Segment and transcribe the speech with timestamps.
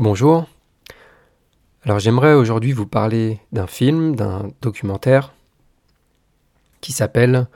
[0.00, 0.46] Bonjour.
[1.82, 5.34] Alors j'aimerais aujourd'hui vous parler d'un film, d'un documentaire
[6.80, 7.48] qui s'appelle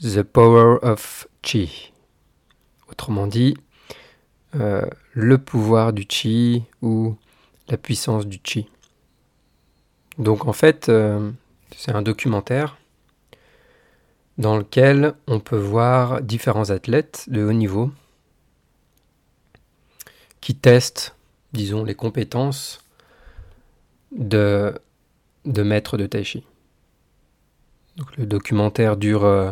[0.00, 1.92] The Power of Chi.
[2.90, 3.58] Autrement dit,
[4.54, 7.14] euh, le pouvoir du Chi ou
[7.68, 8.70] la puissance du Chi.
[10.16, 11.30] Donc en fait, euh,
[11.76, 12.78] c'est un documentaire
[14.38, 17.90] dans lequel on peut voir différents athlètes de haut niveau
[20.40, 21.15] qui testent
[21.56, 22.80] disons, les compétences
[24.12, 24.78] de,
[25.44, 26.44] de maître de tai chi.
[27.96, 29.50] Donc, le documentaire dure euh,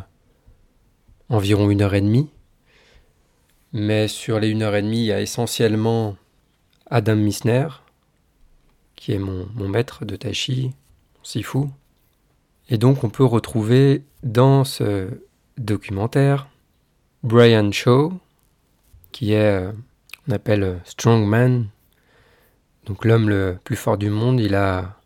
[1.28, 2.28] environ une heure et demie,
[3.72, 6.16] mais sur les une heure et demie, il y a essentiellement
[6.90, 7.68] Adam Misner,
[8.95, 10.73] qui est mon, mon maître de tai chi,
[11.23, 11.66] sifu.
[12.68, 15.09] Et donc on peut retrouver dans ce
[15.59, 16.48] documentaire
[17.23, 18.12] Brian Shaw,
[19.12, 19.73] qui est, euh,
[20.28, 21.66] on appelle strongman,
[22.87, 24.98] donc l'homme le plus fort du monde, il a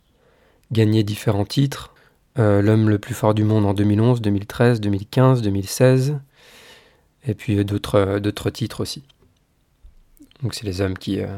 [0.73, 1.95] gagné différents titres.
[2.39, 6.19] Euh, l'homme le plus fort du monde en 2011, 2013, 2015, 2016.
[7.27, 9.05] Et puis d'autres, d'autres titres aussi.
[10.43, 11.37] Donc c'est les hommes qui, euh,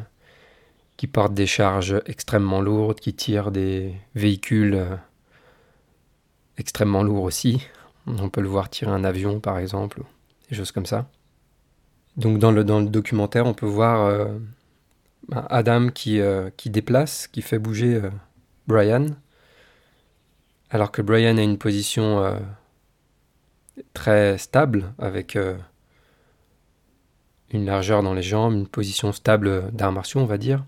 [0.96, 4.96] qui portent des charges extrêmement lourdes, qui tirent des véhicules euh,
[6.58, 7.66] extrêmement lourds aussi.
[8.06, 10.02] On peut le voir tirer un avion par exemple,
[10.48, 11.06] des choses comme ça.
[12.16, 14.28] Donc dans le, dans le documentaire, on peut voir
[15.32, 18.10] Adam qui, euh, qui déplace, qui fait bouger euh,
[18.66, 19.06] Brian,
[20.70, 22.38] alors que Brian a une position euh,
[23.94, 25.36] très stable, avec
[27.52, 30.64] une largeur dans les jambes, une position stable d'arts martiaux, on va dire,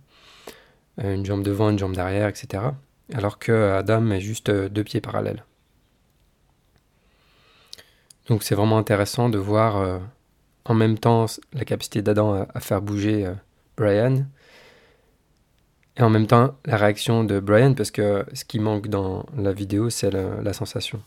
[0.99, 2.65] une jambe devant, une jambe derrière, etc.
[3.13, 5.45] Alors que Adam est juste deux pieds parallèles.
[8.29, 10.01] Donc c'est vraiment intéressant de voir
[10.65, 13.31] en même temps la capacité d'Adam à, faire bouger
[13.77, 14.25] Brian
[15.97, 19.53] et en même temps, la réaction de Brian, parce que ce qui manque dans la
[19.53, 21.03] vidéo, c'est la, sensation.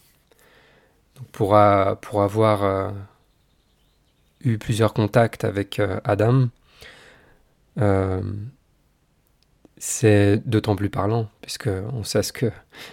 [1.16, 1.58] Donc pour,
[2.02, 2.92] pour avoir euh,
[4.42, 6.50] eu plusieurs contacts avec euh, Adam,
[7.80, 8.22] euh,
[9.78, 12.52] c'est d'autant plus parlant, puisque on sait ce que,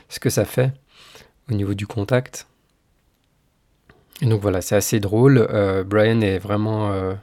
[0.08, 0.72] ce que ça fait
[1.50, 2.46] au niveau du contact.
[4.22, 5.46] Donc voilà, c'est assez drôle.
[5.86, 7.16] Brian est vraiment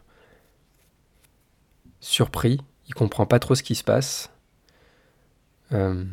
[2.01, 4.29] surpris, il comprend pas trop ce qui se passe.
[5.73, 6.03] Euh,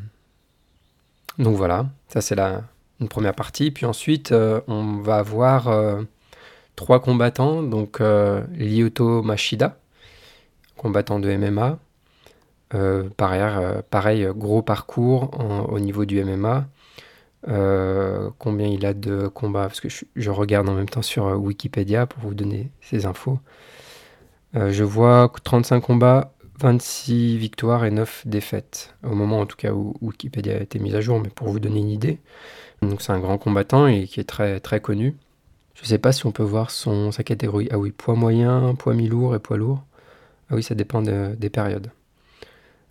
[1.38, 2.62] donc voilà, ça c'est la
[3.00, 3.70] une première partie.
[3.70, 6.02] Puis ensuite, euh, on va avoir euh,
[6.76, 7.62] trois combattants.
[7.62, 9.78] Donc Lyoto Machida,
[10.76, 11.78] combattant de MMA.
[13.16, 13.42] pareil,
[13.90, 15.30] pareil, gros parcours
[15.70, 16.66] au niveau du MMA.
[18.38, 22.06] combien il a de combats Parce que je, je, regarde en même temps sur Wikipédia
[22.06, 23.38] pour vous donner ces infos.
[24.54, 29.94] je vois 35 combats, 26 victoires et 9 défaites, au moment en tout cas où
[30.00, 32.18] Wikipédia a été mise à jour, mais pour vous donner une idée.
[32.82, 35.16] Donc c'est un grand combattant et qui est très, très connu.
[35.74, 37.68] Je ne sais pas si on peut voir son, sa catégorie.
[37.70, 39.84] Ah oui, poids moyen, poids mi-lourd et poids lourd.
[40.50, 41.90] Ah oui, ça dépend des périodes.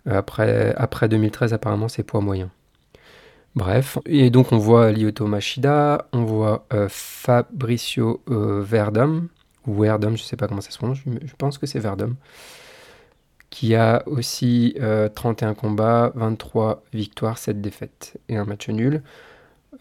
[0.06, 2.50] Euh, après, après 2013, apparemment, c'est poids moyen.
[3.56, 9.28] Bref, et donc on voit Lyoto Machida, on voit euh, Fabricio euh, ou Verdum,
[9.66, 12.16] je ne sais pas comment ça se prononce, je pense que c'est Verdum
[13.50, 14.74] qui a aussi
[15.14, 19.02] 31 euh, combats, 23 victoires, 7 défaites et un match nul.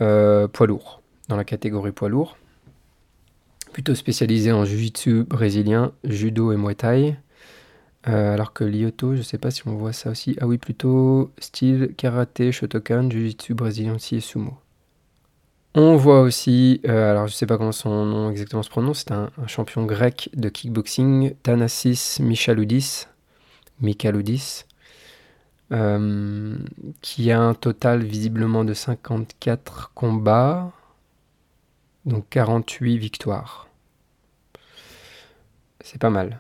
[0.02, 2.38] Euh, poids lourd, dans la catégorie poids lourd.
[3.72, 7.16] Plutôt spécialisé en jiu-jitsu brésilien, judo et muay thai.
[8.08, 10.38] Euh, alors que Lyoto, je ne sais pas si on voit ça aussi.
[10.40, 14.54] Ah oui, plutôt style karaté, shotokan, jiu-jitsu brésilien aussi et sumo.
[15.74, 19.12] On voit aussi, alors je ne sais pas comment son nom exactement se prononce, c'est
[19.12, 23.08] un, un, champion grec de kickboxing, Thanasis Michaloudis,
[23.82, 24.66] Michaelodis,
[25.72, 26.58] euh,
[27.02, 30.72] qui a un total visiblement de 54 combats,
[32.06, 33.68] donc 48 victoires.
[35.82, 36.40] C'est pas mal.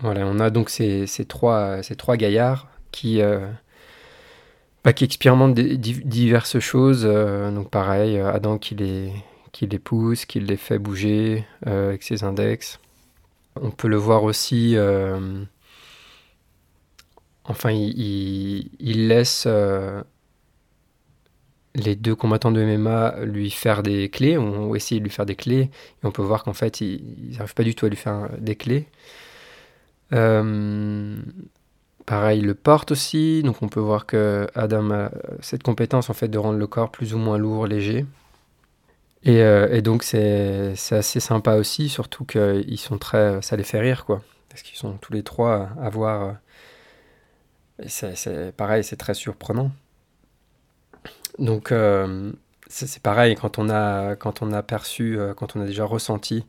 [0.00, 1.80] Voilà, on a donc ces, trois,
[2.16, 3.50] gaillards qui, euh,
[4.84, 7.02] bah, expérimentent diverses choses.
[7.04, 8.76] Euh, donc pareil, Adam qui
[9.50, 12.78] qui les pousse, qui les fait bouger avec ses index.
[13.60, 14.76] On peut le voir aussi
[17.48, 20.02] Enfin, il, laisse euh,
[21.74, 25.34] les deux combattants de MMA lui faire des clés, ou essayer de lui faire des
[25.34, 25.70] clés, et
[26.04, 28.86] on peut voir qu'en fait, ils n'arrivent pas du tout à lui faire des clés.
[30.12, 31.16] Euh,
[32.04, 35.10] pareil, le porte aussi, donc on peut voir que Adam a
[35.40, 38.04] cette compétence en fait de rendre le corps plus ou moins lourd, léger.
[39.24, 44.04] Et, euh, donc c'est assez sympa aussi, surtout qu'ils sont très, ça les fait rire
[44.04, 46.36] quoi, parce qu'ils sont tous les trois à avoir
[47.86, 49.70] c'est pareil, c'est très surprenant.
[51.38, 52.32] Donc, euh,
[52.68, 56.44] c'est pareil, quand on a, quand on a perçu, euh, quand on a déjà ressenti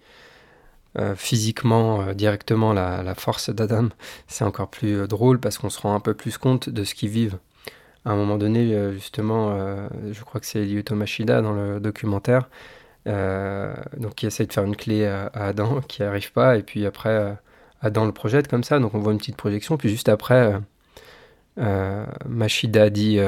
[0.97, 3.89] euh, physiquement directement la, la force d'Adam,
[4.27, 7.09] c'est encore plus drôle parce qu'on se rend un peu plus compte de ce qu'ils
[7.09, 7.37] vivent.
[8.05, 9.55] À un moment donné, justement,
[10.11, 12.49] je crois que c'est Lyoto Machida dans le documentaire,
[13.05, 17.37] donc qui essaie de faire une clé à, Adam, qui arrive pas, et puis après,
[17.81, 20.59] Adam le projette comme ça, donc on voit une petite projection, puis juste après,
[22.27, 23.19] Machida dit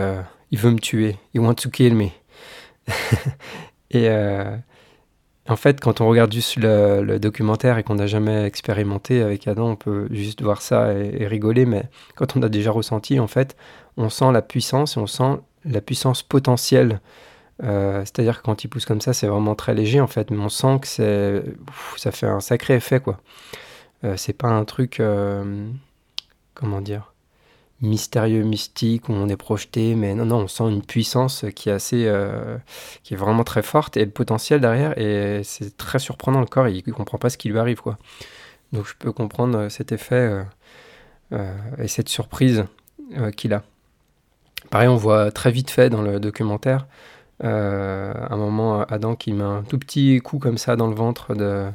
[0.51, 1.17] il veut me tuer.
[1.33, 2.09] He wants to kill me.
[3.91, 4.55] et euh,
[5.47, 9.69] en fait, quand on regarde juste le, documentaire et qu'on n'a jamais expérimenté avec Adam,
[9.71, 11.65] on peut juste voir ça et, rigoler.
[11.65, 11.83] Mais
[12.15, 13.55] quand on a déjà ressenti, en fait,
[13.97, 16.99] on sent la puissance et on sent la puissance potentielle.
[17.63, 20.39] Euh, c'est-à-dire que quand il pousse comme ça, c'est vraiment très léger en fait, mais
[20.39, 21.43] on sent que c'est,
[21.95, 23.19] ça fait un sacré effet quoi.
[24.03, 24.99] Euh, c'est pas un truc,
[26.55, 27.10] comment dire,
[27.81, 31.73] mystérieux, mystique, où on est projeté, mais non, non, on sent une puissance qui est
[31.73, 32.57] assez, euh,
[33.03, 36.67] qui est vraiment très forte et le potentiel derrière, et c'est très surprenant le corps,
[36.67, 37.97] il, ne comprend pas ce qui lui arrive, quoi.
[38.71, 40.43] Donc je peux comprendre euh, cet effet
[41.33, 42.65] euh, et cette surprise
[43.35, 43.63] qu'il a.
[44.69, 46.87] Pareil, on voit très vite fait dans le documentaire,
[47.41, 51.65] un moment Adam qui met un tout petit coup comme ça dans le ventre de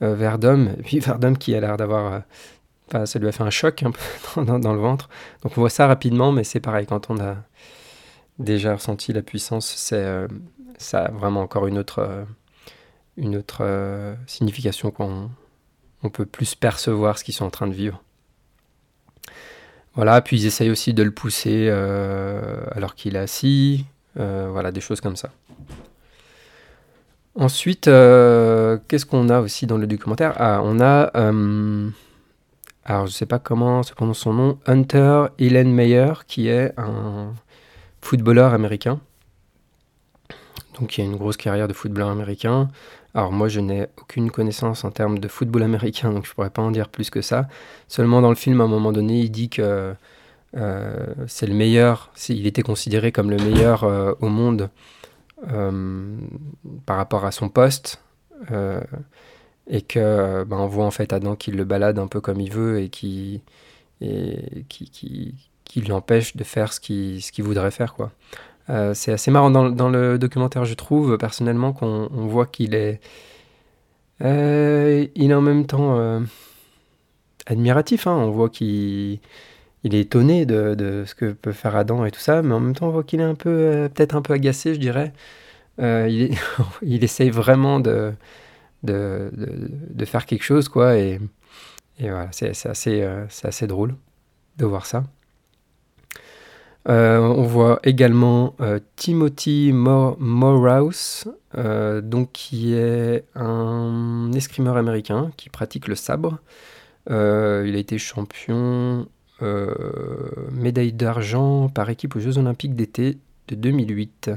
[0.00, 2.22] Verdum, et puis Verdum qui a l'air d'avoir
[2.92, 5.08] ça lui a fait un choc un peu dans, le ventre.
[5.42, 7.36] Donc on voit ça rapidement, mais c'est pareil, quand on a
[8.38, 10.28] déjà ressenti la puissance, c'est euh,
[10.78, 12.24] ça a vraiment encore une autre, euh,
[13.16, 15.30] une autre euh, signification qu'on
[16.02, 18.02] on peut plus percevoir ce qu'ils sont en train de vivre.
[19.94, 25.00] Voilà, puis ils essayent aussi de le pousser alors qu'il est assis, voilà, des choses
[25.00, 25.30] comme ça.
[27.36, 30.34] Ensuite, qu'est-ce qu'on a aussi dans le documentaire?
[30.36, 31.12] Ah, on a
[32.84, 37.32] alors je sais pas comment se prononce son nom, Hunter Ellen Meyer, qui est un
[38.02, 39.00] footballeur américain.
[40.78, 42.68] Donc il a une grosse carrière de footballeur américain.
[43.14, 46.62] Alors moi je n'ai aucune connaissance en termes de football américain, donc je pourrais pas
[46.62, 47.48] en dire plus que ça.
[47.88, 49.94] Seulement dans le film, à un moment donné, il dit que
[50.56, 54.68] euh, c'est le meilleur, il était considéré comme le meilleur euh, au monde
[55.52, 56.16] euh,
[56.86, 58.00] par rapport à son poste
[59.68, 62.52] et que ben, on voit en fait Adam qui le balade un peu comme il
[62.52, 63.40] veut et qui,
[64.00, 65.34] et qui, qui,
[65.64, 67.94] qui l'empêche de faire ce qu'il ce qu'il voudrait faire.
[67.94, 68.12] quoi.
[68.70, 72.74] Euh, c'est assez marrant dans, dans, le documentaire, je trouve, personnellement, qu'on on voit qu'il
[72.74, 73.00] est,
[74.22, 76.20] euh, il est en même temps euh,
[77.46, 78.06] admiratif.
[78.06, 78.12] Hein.
[78.16, 79.20] On voit qu'il
[79.84, 82.60] il est étonné de, de, ce que peut faire Adam et tout ça, mais en
[82.60, 85.12] même temps, on voit qu'il est un peu, peut-être un peu agacé, je dirais.
[85.78, 86.30] il,
[86.82, 88.12] il essaye vraiment de,
[88.84, 90.96] de, faire quelque chose, quoi.
[90.96, 91.20] Et,
[92.00, 93.94] voilà, c'est assez, euh, assez drôle
[94.58, 95.04] de voir ça.
[96.86, 101.24] Euh, on voit également euh, Timothy Morehouse,
[102.02, 106.38] donc qui est un escrimeur américain qui pratique le sabre.
[107.08, 109.06] il a été champion
[110.52, 114.30] médaille d'argent par équipe aux Jeux Olympiques d'été de 2008.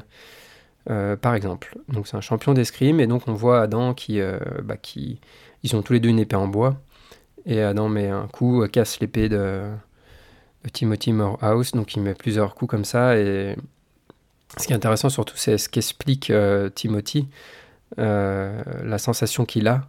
[0.90, 1.78] Euh, par exemple.
[1.90, 5.20] Donc c'est un champion d'escrime et donc on voit Adam qui, euh, bah, qui,
[5.64, 6.78] ils ont tous les deux une épée en bois
[7.46, 9.64] et Adam met un coup, euh, casse l'épée de,
[10.74, 13.56] Timothy Morehouse, donc il met plusieurs coups comme ça et
[14.58, 16.32] ce qui est intéressant surtout c'est ce qu'explique
[16.76, 17.30] Timothy,
[17.96, 19.88] la sensation qu'il a,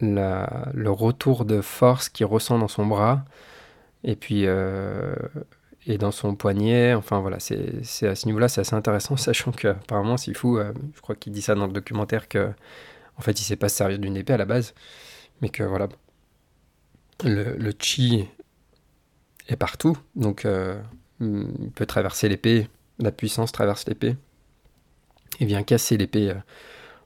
[0.00, 3.24] le retour de force qu'il ressent dans son bras
[4.02, 4.44] et puis
[5.86, 6.94] et dans son poignet.
[6.94, 10.58] Enfin voilà, c'est à ce niveau-là, c'est assez intéressant, sachant qu'apparemment, c'est fou.
[10.58, 12.52] Euh, je crois qu'il dit ça dans le documentaire que,
[13.16, 14.74] en fait, il sait pas se servir d'une épée à la base,
[15.40, 15.88] mais que voilà,
[17.24, 18.28] le, le chi
[19.48, 20.80] est partout, donc euh,
[21.20, 24.16] il peut traverser l'épée, la puissance traverse l'épée
[25.40, 26.34] et vient casser l'épée euh,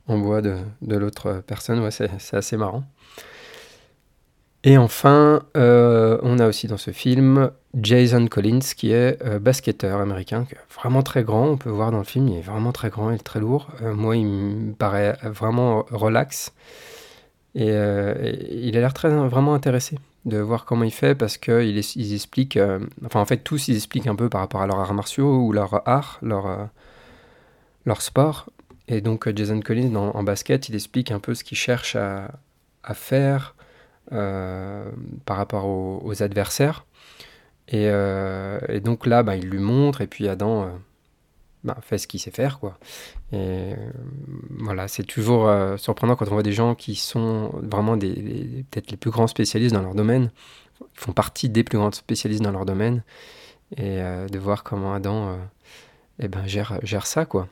[0.08, 1.80] en bois de, de l'autre personne.
[1.80, 2.84] Ouais, c'est assez marrant.
[4.66, 10.00] Et enfin, euh, on a aussi dans ce film Jason Collins, qui est euh, basketteur
[10.00, 10.44] américain,
[10.74, 11.50] vraiment très grand.
[11.50, 13.68] On peut voir dans le film, il est vraiment très grand, et très lourd.
[13.82, 16.52] Euh, moi, il me paraît vraiment relax.
[17.54, 22.14] Et, il a l'air très vraiment intéressé de voir comment il fait parce qu'ils ils
[22.14, 22.58] expliquent,
[23.06, 25.52] enfin en fait tous ils expliquent un peu par rapport à leur arts martiaux ou
[25.52, 26.68] leur art, leur,
[27.86, 28.50] leur sport.
[28.88, 32.28] Et donc Jason Collins en basket, il explique un peu ce qu'il cherche à,
[32.92, 33.54] faire,
[34.10, 36.86] par rapport aux, adversaires.
[37.74, 40.66] Euh, et, donc là, bah, il lui montre, et puis Adam euh,
[41.64, 42.58] bah, fait ce qu'il sait faire.
[42.60, 42.78] Quoi.
[43.32, 43.74] Et
[44.50, 48.96] voilà, c'est toujours surprenant quand on voit des gens qui sont vraiment des, peut-être les
[48.96, 50.30] plus grands spécialistes dans leur domaine,
[50.94, 53.02] font partie des plus grands spécialistes dans leur domaine,
[53.76, 55.36] et de voir comment Adam
[56.20, 57.48] eh ben, gère, gère ça, quoi.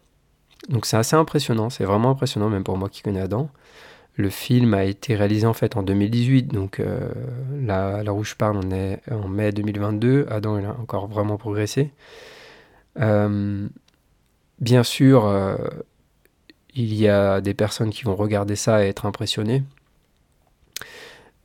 [0.68, 3.50] Donc c'est assez impressionnant, c'est vraiment impressionnant, même pour moi qui connais Adam.
[4.16, 7.08] Le film a été réalisé en fait en 2018, donc euh,
[7.60, 10.26] là, où je parle, on est en mai 2022.
[10.30, 11.90] Adam, il a encore vraiment progressé.
[13.00, 13.68] Euh,
[14.60, 15.56] bien sûr, euh,
[16.74, 19.64] il y a des personnes qui vont regarder ça et être impressionnées.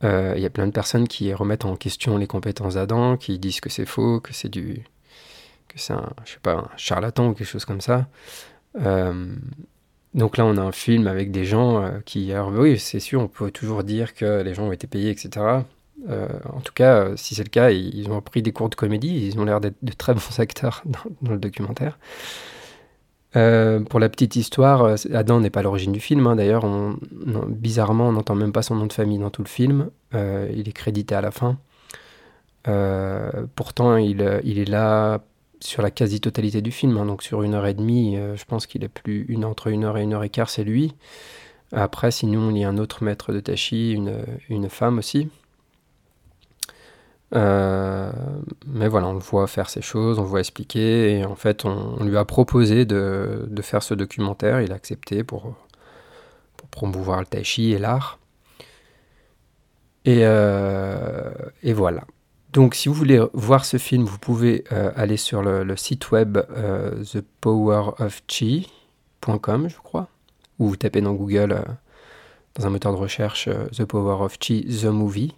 [0.03, 3.61] il y a plein de personnes qui remettent en question les compétences d'Adam, qui disent
[3.61, 4.83] que c'est faux, que c'est du,
[5.67, 8.07] que c'est un, je sais pas, un charlatan ou quelque chose comme ça.
[10.13, 12.31] Donc là, on a un film avec des gens euh, qui...
[12.33, 15.45] Alors oui, c'est sûr, on peut toujours dire que les gens ont été payés, etc.
[16.09, 18.75] Euh, en tout cas, euh, si c'est le cas, ils ont pris des cours de
[18.75, 21.99] comédie, ils ont l'air d'être de très bons acteurs dans, le documentaire.
[23.33, 26.25] pour la petite histoire, Adam n'est pas l'origine du film.
[26.25, 26.35] Hein.
[26.35, 26.65] D'ailleurs,
[27.47, 29.91] bizarrement, on n'entend même pas son nom de famille dans tout le film.
[30.13, 31.59] il est crédité à la fin.
[33.55, 35.21] pourtant, il, il, est là
[35.61, 36.97] sur la quasi-totalité du film.
[36.97, 37.05] Hein.
[37.05, 39.83] donc sur une heure et demie, euh, je pense qu'il est plus une entre une
[39.83, 40.95] heure et une heure et quart, c'est lui.
[41.71, 45.29] Après, sinon, il y a un autre maître de Tachi, une, une femme aussi.
[47.35, 48.11] Euh,
[48.65, 51.65] mais voilà, on le voit faire ces choses, on le voit expliquer, et en fait,
[51.65, 55.55] on, lui a proposé de, faire ce documentaire, il a accepté pour,
[56.71, 58.19] promouvoir le tai chi et l'art.
[60.05, 61.31] Et, euh,
[61.63, 62.05] et voilà.
[62.51, 66.39] Donc, si vous voulez voir ce film, vous pouvez euh, aller sur le, site web
[66.49, 70.07] euh, thepowerofchi.com, je crois,
[70.57, 71.61] ou vous tapez dans Google, euh,
[72.55, 75.35] dans un moteur de recherche, The Power of Chi, The Movie.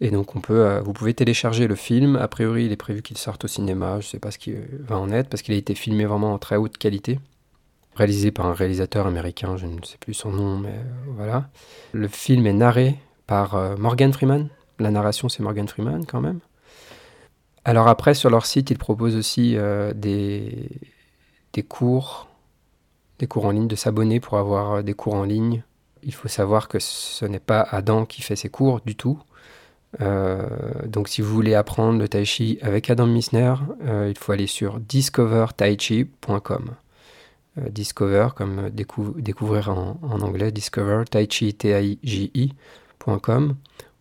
[0.00, 2.16] Et donc, on peut, vous pouvez télécharger le film.
[2.16, 4.00] A priori, il est prévu qu'il sorte au cinéma.
[4.00, 6.32] Je ne sais pas ce qui va en être, parce qu'il a été filmé vraiment
[6.32, 7.20] en très haute qualité.
[7.96, 10.76] Réalisé par un réalisateur américain, je ne sais plus son nom, mais
[11.08, 11.50] voilà.
[11.92, 14.48] Le film est narré par Morgan Freeman,
[14.80, 16.40] la narration, c'est Morgan Freeman quand même.
[17.64, 20.70] Alors après, sur leur site, ils proposent aussi euh, des,
[21.68, 22.28] cours,
[23.18, 25.62] des cours en ligne, de s'abonner pour avoir euh, des cours en ligne.
[26.02, 29.20] Il faut savoir que ce n'est pas Adam qui fait ses cours du tout.
[30.00, 30.46] Euh,
[30.86, 33.54] donc si vous voulez apprendre le tai chi avec Adam Misner,
[34.08, 36.70] il faut aller sur discovertaichi.com.
[37.68, 42.54] discover comme découvrir en, anglais, discover tai chi t i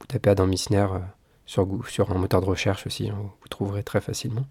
[0.10, 1.00] tapez Adam Missner euh,
[1.46, 4.46] sur, sur un moteur de recherche aussi, vous trouverez très facilement.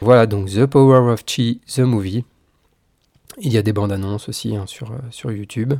[0.00, 2.24] Voilà donc The Power of Chi, The Movie.
[3.38, 5.74] Il y a des bandes annonces aussi hein, sur, euh, sur YouTube.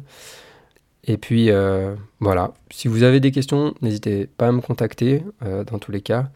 [1.04, 5.78] Et puis euh, voilà, si vous avez des questions, n'hésitez pas à me contacter dans
[5.78, 6.30] tous les cas.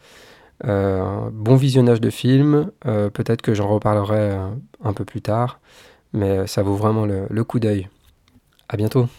[0.63, 4.37] bon visionnage de film, peut-être que j'en reparlerai
[4.83, 5.59] un peu plus tard,
[6.13, 7.89] mais ça vaut vraiment le, le coup d'œil.
[8.67, 9.09] À bientôt.